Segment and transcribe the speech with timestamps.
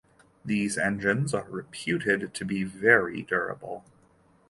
[0.43, 3.85] These engines are reputed to be very durable.